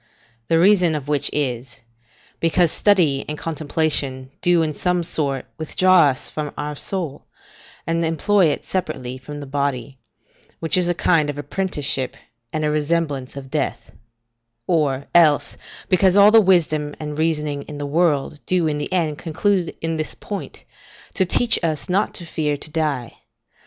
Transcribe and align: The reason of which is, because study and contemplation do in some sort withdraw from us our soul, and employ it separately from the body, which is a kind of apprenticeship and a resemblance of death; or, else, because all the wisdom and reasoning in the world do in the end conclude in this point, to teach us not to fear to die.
The 0.47 0.57
reason 0.57 0.95
of 0.95 1.07
which 1.07 1.29
is, 1.31 1.81
because 2.39 2.71
study 2.71 3.23
and 3.29 3.37
contemplation 3.37 4.31
do 4.41 4.63
in 4.63 4.73
some 4.73 5.03
sort 5.03 5.45
withdraw 5.59 6.11
from 6.15 6.47
us 6.47 6.53
our 6.57 6.75
soul, 6.75 7.25
and 7.85 8.03
employ 8.03 8.47
it 8.47 8.65
separately 8.65 9.19
from 9.19 9.39
the 9.39 9.45
body, 9.45 9.99
which 10.59 10.75
is 10.75 10.89
a 10.89 10.95
kind 10.95 11.29
of 11.29 11.37
apprenticeship 11.37 12.17
and 12.51 12.65
a 12.65 12.71
resemblance 12.71 13.35
of 13.37 13.51
death; 13.51 13.91
or, 14.65 15.05
else, 15.13 15.55
because 15.87 16.15
all 16.17 16.31
the 16.31 16.41
wisdom 16.41 16.95
and 16.99 17.19
reasoning 17.19 17.61
in 17.67 17.77
the 17.77 17.85
world 17.85 18.39
do 18.47 18.65
in 18.65 18.79
the 18.79 18.91
end 18.91 19.19
conclude 19.19 19.75
in 19.81 19.97
this 19.97 20.15
point, 20.15 20.65
to 21.13 21.27
teach 21.27 21.63
us 21.63 21.87
not 21.87 22.15
to 22.15 22.25
fear 22.25 22.57
to 22.57 22.71
die. 22.71 23.17